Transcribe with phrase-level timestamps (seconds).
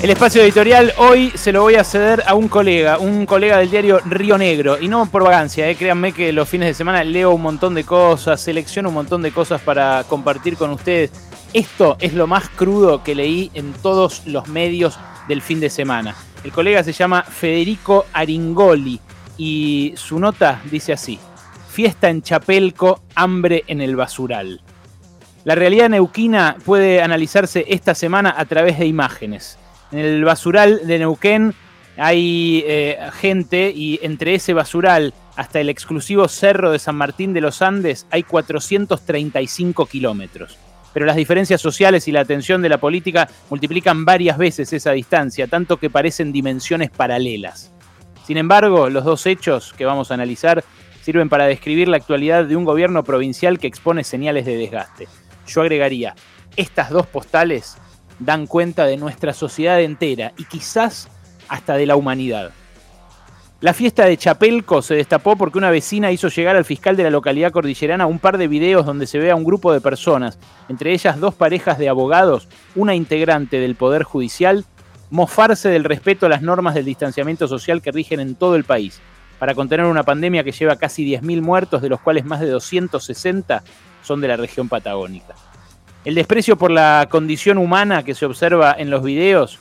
[0.00, 3.68] El espacio editorial hoy se lo voy a ceder a un colega, un colega del
[3.68, 4.78] diario Río Negro.
[4.80, 7.82] Y no por vagancia, eh, créanme que los fines de semana leo un montón de
[7.82, 11.10] cosas, selecciono un montón de cosas para compartir con ustedes.
[11.52, 16.14] Esto es lo más crudo que leí en todos los medios del fin de semana.
[16.44, 19.00] El colega se llama Federico Aringoli
[19.36, 21.18] y su nota dice así.
[21.70, 24.60] Fiesta en Chapelco, hambre en el basural.
[25.42, 29.58] La realidad neuquina puede analizarse esta semana a través de imágenes.
[29.90, 31.54] En el basural de Neuquén
[31.96, 37.40] hay eh, gente y entre ese basural hasta el exclusivo Cerro de San Martín de
[37.40, 40.58] los Andes hay 435 kilómetros.
[40.92, 45.46] Pero las diferencias sociales y la atención de la política multiplican varias veces esa distancia,
[45.46, 47.72] tanto que parecen dimensiones paralelas.
[48.26, 50.64] Sin embargo, los dos hechos que vamos a analizar
[51.02, 55.08] sirven para describir la actualidad de un gobierno provincial que expone señales de desgaste.
[55.46, 56.14] Yo agregaría,
[56.56, 57.78] estas dos postales
[58.18, 61.08] dan cuenta de nuestra sociedad entera y quizás
[61.48, 62.50] hasta de la humanidad.
[63.60, 67.10] La fiesta de Chapelco se destapó porque una vecina hizo llegar al fiscal de la
[67.10, 70.38] localidad cordillerana un par de videos donde se ve a un grupo de personas,
[70.68, 74.64] entre ellas dos parejas de abogados, una integrante del Poder Judicial,
[75.10, 79.00] mofarse del respeto a las normas del distanciamiento social que rigen en todo el país,
[79.40, 83.64] para contener una pandemia que lleva casi 10.000 muertos, de los cuales más de 260
[84.04, 85.34] son de la región patagónica.
[86.08, 89.58] El desprecio por la condición humana que se observa en los videos,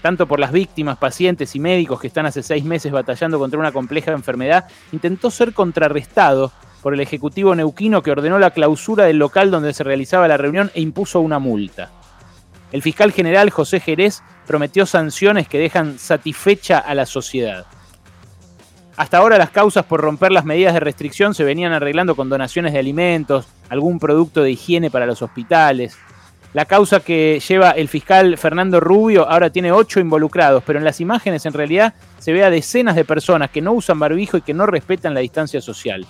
[0.00, 3.70] tanto por las víctimas, pacientes y médicos que están hace seis meses batallando contra una
[3.70, 9.50] compleja enfermedad, intentó ser contrarrestado por el Ejecutivo Neuquino que ordenó la clausura del local
[9.50, 11.90] donde se realizaba la reunión e impuso una multa.
[12.72, 17.66] El fiscal general José Jerez prometió sanciones que dejan satisfecha a la sociedad.
[19.00, 22.74] Hasta ahora las causas por romper las medidas de restricción se venían arreglando con donaciones
[22.74, 25.96] de alimentos, algún producto de higiene para los hospitales.
[26.52, 31.00] La causa que lleva el fiscal Fernando Rubio ahora tiene ocho involucrados, pero en las
[31.00, 34.52] imágenes en realidad se ve a decenas de personas que no usan barbijo y que
[34.52, 36.06] no respetan la distancia social.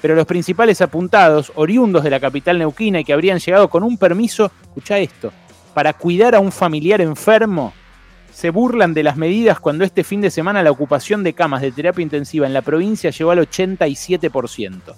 [0.00, 3.98] Pero los principales apuntados, oriundos de la capital neuquina y que habrían llegado con un
[3.98, 5.30] permiso, escucha esto,
[5.74, 7.74] para cuidar a un familiar enfermo,
[8.34, 11.70] se burlan de las medidas cuando este fin de semana la ocupación de camas de
[11.70, 14.94] terapia intensiva en la provincia llegó al 87%.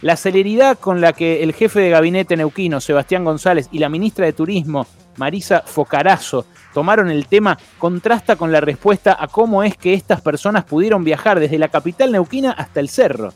[0.00, 4.24] La celeridad con la que el jefe de gabinete neuquino, Sebastián González, y la ministra
[4.24, 4.86] de Turismo,
[5.18, 10.64] Marisa Focarazo, tomaron el tema contrasta con la respuesta a cómo es que estas personas
[10.64, 13.34] pudieron viajar desde la capital neuquina hasta el cerro.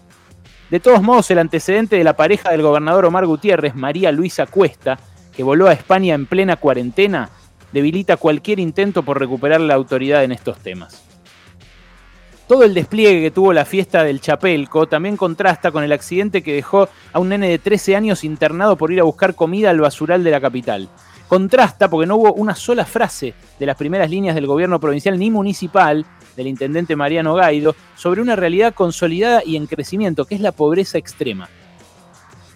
[0.71, 4.99] De todos modos, el antecedente de la pareja del gobernador Omar Gutiérrez, María Luisa Cuesta,
[5.37, 7.29] que voló a España en plena cuarentena,
[7.73, 11.07] debilita cualquier intento por recuperar la autoridad en estos temas.
[12.47, 16.55] Todo el despliegue que tuvo la fiesta del Chapelco también contrasta con el accidente que
[16.55, 20.23] dejó a un nene de 13 años internado por ir a buscar comida al basural
[20.23, 20.89] de la capital.
[21.27, 25.29] Contrasta porque no hubo una sola frase de las primeras líneas del gobierno provincial ni
[25.29, 26.07] municipal
[26.37, 30.99] del intendente Mariano Gaido sobre una realidad consolidada y en crecimiento, que es la pobreza
[30.99, 31.49] extrema.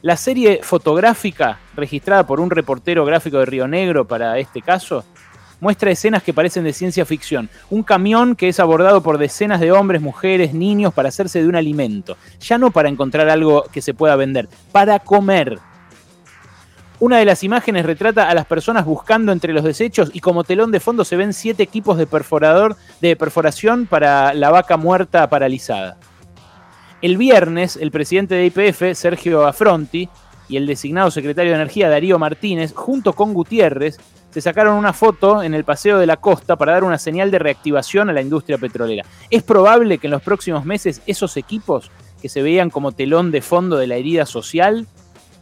[0.02, 5.04] La serie fotográfica, registrada por un reportero gráfico de Río Negro para este caso,
[5.60, 7.50] muestra escenas que parecen de ciencia ficción.
[7.68, 11.54] Un camión que es abordado por decenas de hombres, mujeres, niños para hacerse de un
[11.54, 12.16] alimento.
[12.40, 15.58] Ya no para encontrar algo que se pueda vender, para comer.
[16.98, 20.70] Una de las imágenes retrata a las personas buscando entre los desechos y como telón
[20.70, 25.98] de fondo se ven siete equipos de perforador de perforación para la vaca muerta paralizada.
[27.02, 30.08] El viernes, el presidente de IPF, Sergio Afronti,
[30.50, 33.98] y el designado secretario de Energía, Darío Martínez, junto con Gutiérrez,
[34.30, 37.38] se sacaron una foto en el Paseo de la Costa para dar una señal de
[37.38, 39.04] reactivación a la industria petrolera.
[39.30, 41.90] Es probable que en los próximos meses esos equipos,
[42.20, 44.86] que se veían como telón de fondo de la herida social,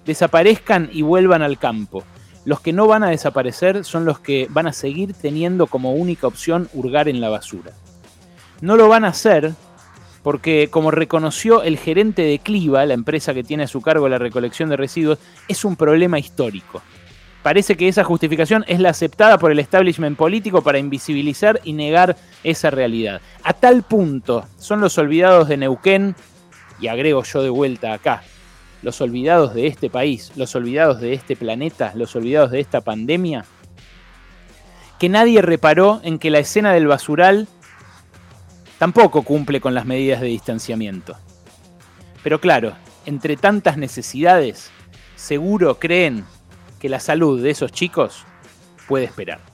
[0.07, 2.05] desaparezcan y vuelvan al campo.
[2.45, 6.27] Los que no van a desaparecer son los que van a seguir teniendo como única
[6.27, 7.73] opción hurgar en la basura.
[8.61, 9.55] No lo van a hacer
[10.29, 14.19] porque como reconoció el gerente de Cliva, la empresa que tiene a su cargo la
[14.19, 15.19] recolección de residuos,
[15.49, 16.83] es un problema histórico.
[17.43, 22.15] Parece que esa justificación es la aceptada por el establishment político para invisibilizar y negar
[22.45, 23.23] esa realidad.
[23.43, 26.15] A tal punto son los olvidados de Neuquén,
[26.79, 28.23] y agrego yo de vuelta acá,
[28.83, 33.47] los olvidados de este país, los olvidados de este planeta, los olvidados de esta pandemia,
[34.99, 37.49] que nadie reparó en que la escena del basural
[38.79, 41.17] tampoco cumple con las medidas de distanciamiento.
[42.23, 42.75] Pero claro,
[43.07, 44.71] entre tantas necesidades,
[45.17, 46.25] seguro creen
[46.81, 48.25] que la salud de esos chicos
[48.87, 49.48] puede esperar.